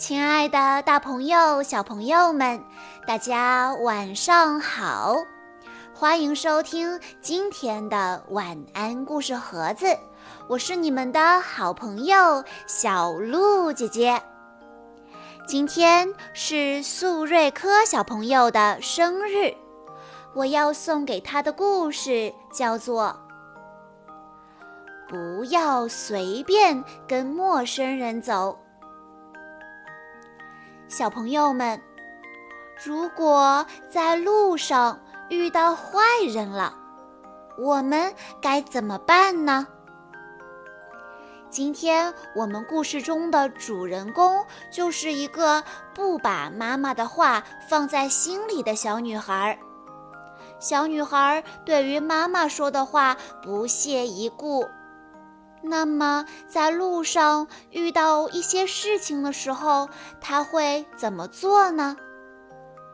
[0.00, 2.64] 亲爱的，大朋友、小朋友们，
[3.06, 5.14] 大家晚上好！
[5.94, 9.94] 欢迎收听今天的晚安故事盒子，
[10.48, 14.22] 我是你们的好朋友小鹿姐姐。
[15.46, 19.54] 今天是素瑞科小朋友的生日，
[20.32, 23.14] 我要送给他的故事叫做
[25.10, 28.58] 《不要随便跟陌生人走》。
[30.90, 31.80] 小朋友们，
[32.84, 36.74] 如果在路上遇到坏人了，
[37.56, 39.68] 我们该怎么办呢？
[41.48, 45.62] 今天我们故事中的主人公就是一个
[45.94, 49.56] 不把妈妈的话放在心里的小女孩。
[50.58, 54.66] 小女孩对于妈妈说的话不屑一顾。
[55.62, 59.88] 那么，在路上遇到一些事情的时候，
[60.20, 61.96] 他会怎么做呢？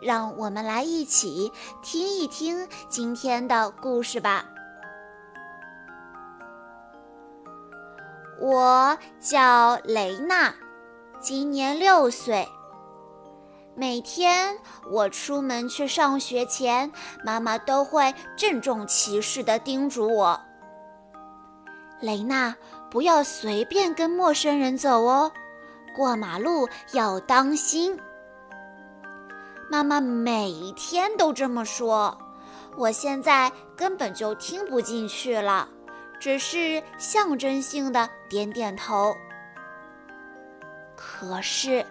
[0.01, 4.45] 让我们来一起听一听今天的故事吧。
[8.39, 10.55] 我叫雷娜，
[11.21, 12.47] 今年六岁。
[13.75, 14.59] 每天
[14.91, 16.93] 我出门去上学前，
[17.25, 20.41] 妈妈都会郑重其事地叮嘱我。
[22.01, 22.55] 雷娜，
[22.91, 25.33] 不要随便跟陌生人走哦，
[25.95, 27.99] 过马路要当心。
[29.71, 32.17] 妈妈每天都这么说，
[32.77, 35.69] 我现在根本就听不进去了，
[36.21, 39.17] 只是象征性的点点头。
[40.95, 41.85] 可是，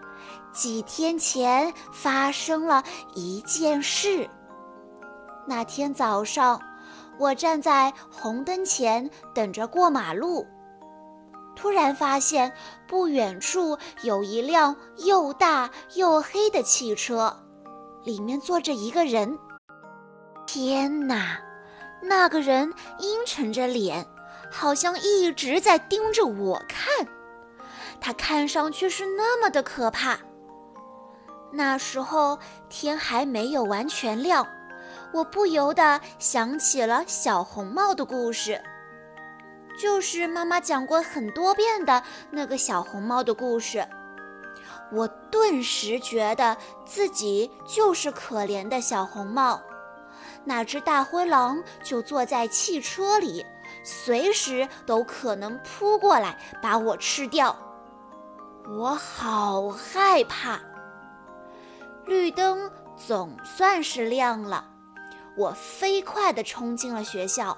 [0.54, 4.30] 几天前发生了一件事。
[5.48, 6.62] 那天早上。
[7.18, 10.46] 我站在红灯前等着过马路，
[11.56, 12.52] 突然发现
[12.88, 17.36] 不远处有一辆又大又黑的汽车，
[18.04, 19.38] 里面坐着一个人。
[20.46, 21.40] 天哪，
[22.02, 24.06] 那个人阴沉着脸，
[24.52, 27.08] 好像一直在盯着我看。
[28.02, 30.20] 他看上去是那么的可怕。
[31.52, 34.46] 那时候天还没有完全亮。
[35.12, 38.62] 我不由得想起了小红帽的故事，
[39.80, 43.88] 就是妈妈讲过很多遍的那个小红帽的故事。
[44.92, 46.56] 我顿时觉得
[46.86, 49.60] 自己就是可怜的小红帽，
[50.44, 53.44] 那只大灰狼就坐在汽车里，
[53.84, 57.56] 随时都可能扑过来把我吃掉。
[58.78, 60.60] 我好害怕。
[62.06, 64.66] 绿灯总算是亮了。
[65.38, 67.58] 我飞快地冲进了学校。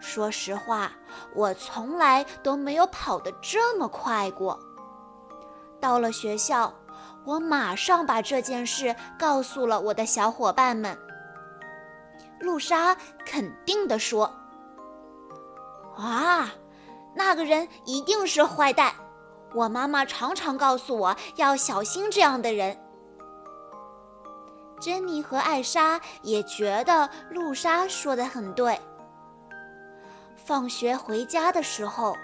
[0.00, 0.92] 说实话，
[1.34, 4.58] 我从来都没有跑得这么快过。
[5.80, 6.74] 到了学校，
[7.24, 10.98] 我马上把这件事告诉了我的小伙伴们。
[12.40, 14.30] 露莎肯定地说
[15.96, 16.52] ：“啊，
[17.14, 18.92] 那个人一定是坏蛋！
[19.54, 22.78] 我妈妈常常告诉我要小心这样的人。”
[24.84, 28.78] 珍妮和艾莎也觉得露莎说的很对。
[30.36, 32.14] 放学回家的时候，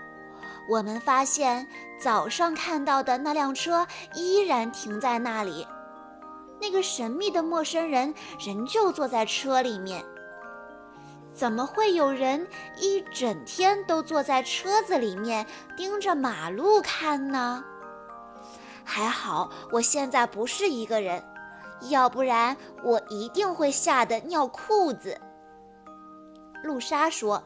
[0.69, 1.67] 我们发现
[1.99, 5.67] 早上看到的那辆车依然停在那里，
[6.61, 10.05] 那个神秘的陌生人仍旧坐在车里面。
[11.33, 15.47] 怎么会有人一整天都坐在车子里面
[15.79, 17.65] 盯着马路看呢？
[18.85, 21.25] 还好，我现在不是一个人。
[21.89, 25.21] 要不然我一定会吓得尿裤子。
[26.63, 27.43] 露莎说：“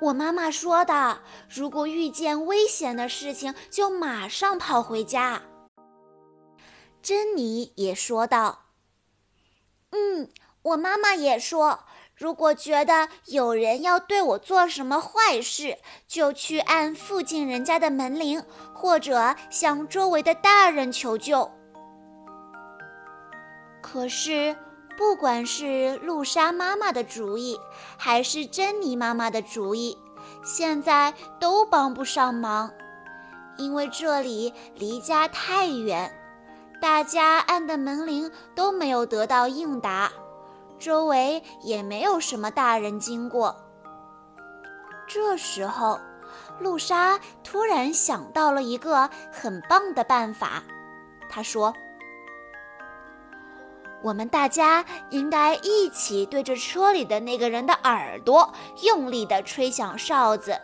[0.00, 5.42] 我妈妈说的，如果遇见危险的事情，就马上跑回家。”
[7.02, 8.66] 珍妮也说道
[9.90, 10.30] ：“嗯，
[10.62, 11.80] 我妈妈也说，
[12.14, 18.44] 如果觉得有人要对我做什么坏事，就去按附近人家的门铃，
[18.74, 21.50] 或者向周围的大人求救。”
[23.92, 24.56] 可是，
[24.96, 27.58] 不管是露莎妈妈的主意，
[27.96, 29.98] 还是珍妮妈妈的主意，
[30.44, 32.70] 现在都帮不上忙，
[33.58, 36.08] 因为这里离家太远，
[36.80, 40.12] 大家按的门铃都没有得到应答，
[40.78, 43.56] 周围也没有什么大人经过。
[45.08, 45.98] 这时候，
[46.60, 50.62] 露莎突然想到了一个很棒的办法，
[51.28, 51.74] 她说。
[54.02, 58.52] 我们大家应该一起对着车里的那个人的耳朵
[58.82, 60.58] 用力地吹响哨子，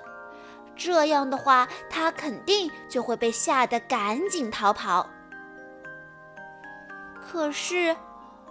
[0.75, 5.07] 这样的话，他肯定就会被吓得赶紧逃跑。
[7.21, 7.95] 可是，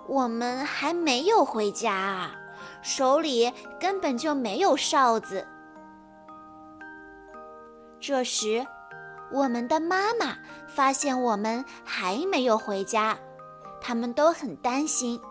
[0.08, 2.36] 我们还没有回家啊，
[2.82, 5.48] 手里根本就没有哨子。
[8.00, 8.68] 这时，
[9.32, 10.36] 我们的妈妈
[10.68, 13.18] 发现我们还没有回家，
[13.88, 15.22] 他们都很担心。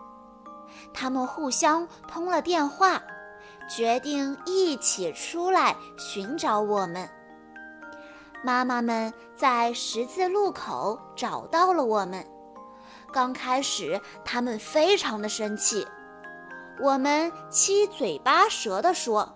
[0.93, 3.01] 他们互相通了电话，
[3.69, 7.09] 决定一起出来寻找我们。
[8.45, 12.25] 妈妈们在十字路口找到了我们。
[13.11, 15.85] 刚开始，他们非常的生气。
[16.81, 19.35] 我们七嘴八舌地说：“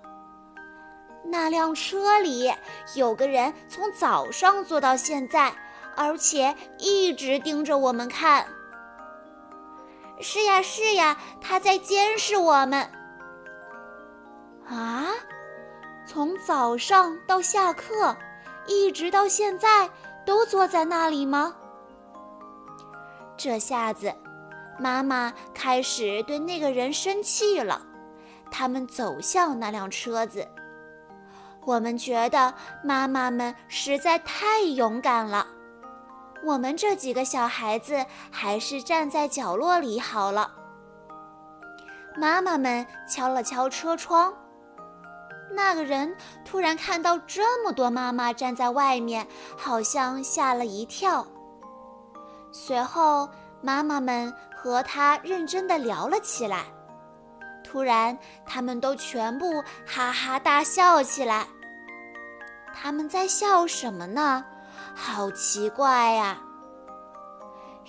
[1.27, 2.53] 那辆车里
[2.95, 5.53] 有个人从早上坐到现在，
[5.97, 8.47] 而且一直盯着我们看。
[10.19, 12.89] ”“是呀，是呀，他在监视我们。
[14.67, 15.07] ”“啊，
[16.05, 18.15] 从早上到下课，
[18.67, 19.89] 一直到现在，
[20.25, 21.55] 都坐在那里吗？”
[23.37, 24.13] 这下子，
[24.77, 27.81] 妈妈开始对那个人生气了。
[28.51, 30.47] 他们走向那辆车子。
[31.65, 35.45] 我们觉得妈妈们实在太勇敢了。
[36.43, 40.51] 我们这几个小孩子还是站在角落里好了。
[42.17, 44.33] 妈妈们敲了敲车窗。
[45.51, 46.15] 那个人
[46.45, 49.27] 突然看到这么多妈妈站在外面，
[49.57, 51.25] 好像吓了一跳。
[52.51, 53.29] 随后，
[53.61, 56.65] 妈妈们和他认真的聊了起来。
[57.63, 61.47] 突然，他们都全部哈哈大笑起来。
[62.73, 64.45] 他们在笑什么呢？
[64.99, 66.37] 好奇怪呀！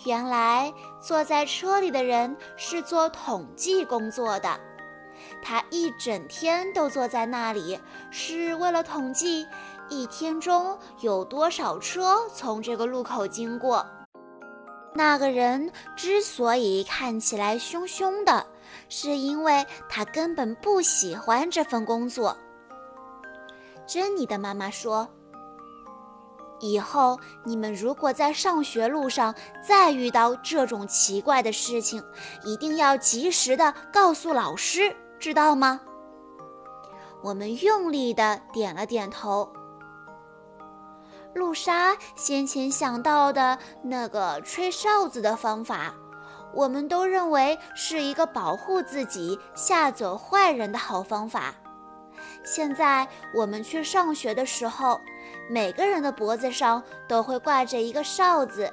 [0.04, 4.58] 原来坐在车里的人是做统计工作的，
[5.42, 7.78] 他一整天都坐在那里，
[8.10, 9.44] 是为了统计
[9.88, 13.84] 一天中有多少车从这个路口经过。
[14.94, 18.46] 那个人之所以看起来凶凶的，
[18.88, 22.36] 是因为他根本不喜欢这份工作。
[23.86, 25.08] 珍妮的妈妈说
[26.60, 29.34] ：“以后你们如果在上学路上
[29.66, 32.02] 再遇到这种奇怪的事情，
[32.44, 35.80] 一定要及时的告诉老师，知道吗？”
[37.22, 39.52] 我们用力的点了点头。
[41.34, 45.94] 露莎先前想到的那个吹哨子的方法，
[46.52, 51.54] 我们都认为是一个保护自己、吓走坏人的好方法。
[52.42, 54.98] 现在我们去上学的时候，
[55.50, 58.72] 每个人的脖子上都会挂着一个哨子。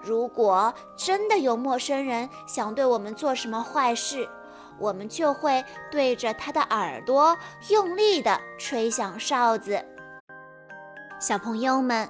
[0.00, 4.26] 如果真的有陌生人想对我们做什么坏事，
[4.78, 7.36] 我们就会对着他的耳朵
[7.68, 9.84] 用力地吹响哨子。
[11.20, 12.08] 小朋友们，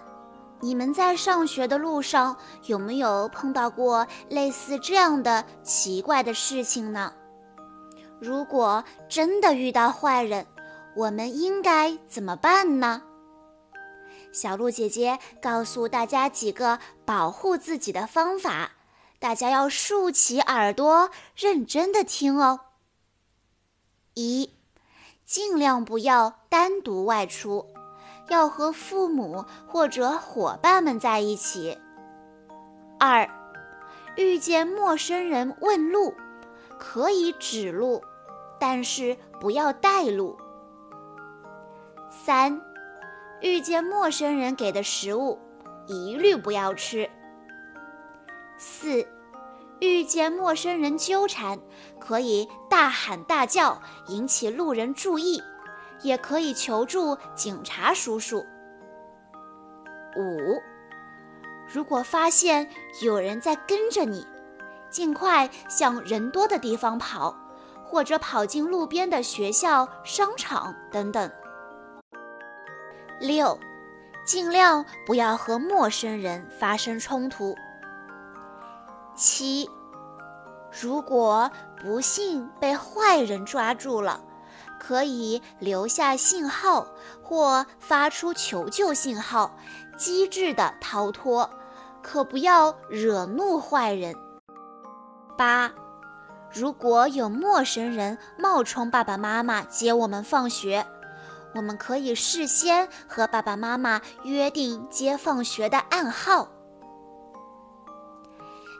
[0.61, 2.37] 你们在上学的路上
[2.67, 7.13] 有没有碰到过类似这样的奇怪的事情呢？
[8.21, 10.47] 如果真的遇到坏人，
[10.95, 13.03] 我们应该怎么办呢？
[14.33, 18.73] 小鹿姐姐告诉大家几个保护自己的方法，
[19.19, 22.61] 大家要竖起耳朵，认真的听哦。
[24.15, 24.51] 一，
[25.25, 27.69] 尽量不要单独外出。
[28.29, 31.77] 要和父母或者伙伴们在一起。
[32.99, 33.29] 二，
[34.17, 36.15] 遇见陌生人问路，
[36.79, 38.03] 可以指路，
[38.59, 40.39] 但是不要带路。
[42.09, 42.59] 三，
[43.43, 45.39] 遇见陌生人给的食物，
[45.87, 47.11] 一律不要吃。
[48.57, 49.07] 四，
[49.81, 51.59] 遇见陌生人纠缠，
[51.99, 55.43] 可以大喊大叫，引起路人注意。
[56.03, 58.45] 也可以求助警察叔叔。
[60.17, 60.61] 五，
[61.73, 62.69] 如果发现
[63.03, 64.27] 有人在跟着你，
[64.91, 67.33] 尽快向人多的地方跑，
[67.85, 71.31] 或者跑进路边的学校、商场等等。
[73.23, 73.59] 六，
[74.27, 77.57] 尽量不要和陌生人发生冲突。
[79.15, 79.71] 七，
[80.83, 81.51] 如果
[81.81, 84.21] 不幸被坏人抓住了。
[84.81, 86.89] 可以留下信号
[87.23, 89.57] 或发出求救信号，
[89.97, 91.49] 机智的逃脱，
[92.03, 94.13] 可不要惹怒坏人。
[95.39, 95.71] 八，
[96.51, 100.85] 如果有陌生人冒充爸爸妈妈接我们放学，
[101.55, 106.49] 我们可以事先和爸爸妈妈约定接放学的暗号。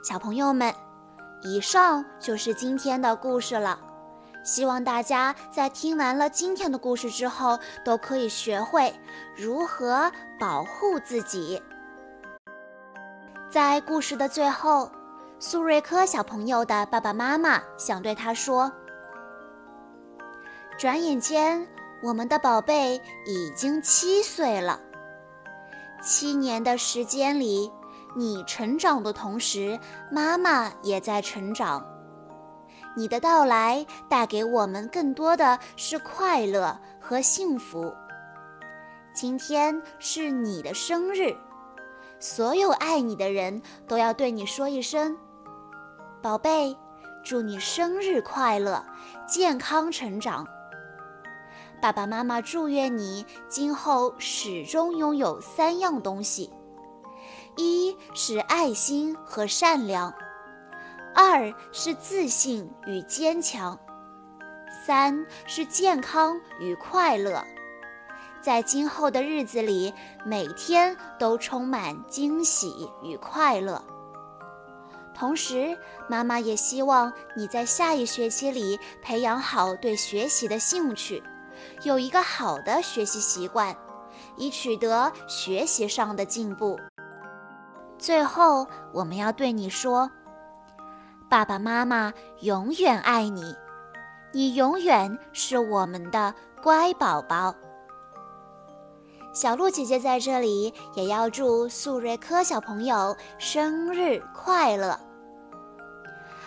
[0.03, 0.73] 小朋友们，
[1.43, 3.79] 以上就是今天的故事了。
[4.43, 8.93] 希望大家在听完了今天的故事之后，都可以学会
[9.37, 11.63] 如何保护自己。
[13.49, 14.91] 在故事的最后，
[15.39, 18.69] 苏瑞科小朋友的爸爸妈妈想对他说
[20.77, 21.65] ：“转眼间，
[22.03, 24.77] 我们的宝贝已经七岁了。
[26.03, 27.71] 七年的时间里，
[28.13, 29.79] 你成长的同时，
[30.11, 31.81] 妈妈也在成长。”
[32.95, 37.91] 你的到来带给我们更多的是快乐和幸福。
[39.15, 41.33] 今天是你的生日，
[42.19, 45.17] 所有爱你的人都要对你说一声
[46.21, 46.77] ：“宝贝，
[47.23, 48.83] 祝你生日快乐，
[49.25, 50.45] 健康成长。”
[51.83, 56.49] 爸爸妈妈祝愿你今后始终拥有三样东西：
[57.57, 60.13] 一是爱心和善良。
[61.13, 63.77] 二是自信与坚强，
[64.85, 67.43] 三是健康与快乐，
[68.41, 69.93] 在今后的日子里，
[70.25, 73.83] 每天都充满惊喜与快乐。
[75.13, 81.21] 同时，妈妈也希望你在下一学期里培养好对学习的兴趣，
[81.83, 83.75] 有一个好的学习习惯，
[84.37, 86.79] 以取得学习上的进步。
[87.97, 90.09] 最后，我们要对你说。
[91.29, 93.55] 爸爸妈妈永远爱你，
[94.33, 97.55] 你永远是我们的乖宝宝。
[99.33, 104.99] 小鹿姐姐在这里也要祝素瑞科小朋友生日快乐。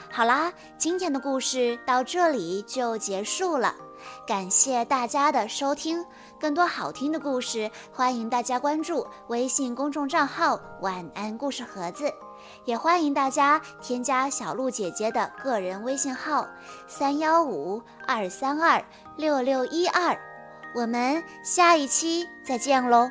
[0.08, 3.74] 好啦，今天的故事到这里就结束了，
[4.26, 6.04] 感谢大家的收听。
[6.38, 12.12] 更多好听的故事，欢迎大家关注微信公众账号“晚安故事盒子”。
[12.64, 16.46] 也欢迎大家添加小鹿姐姐的个人微信号：
[16.86, 18.84] 三幺五二三二
[19.16, 20.16] 六六一二，
[20.74, 23.10] 我们下一期再见喽。